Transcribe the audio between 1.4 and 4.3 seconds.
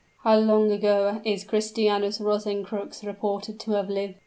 Christianus Rosencrux reported to have lived?"